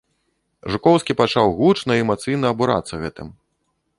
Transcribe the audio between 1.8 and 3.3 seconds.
і эмацыйна абурацца гэтым.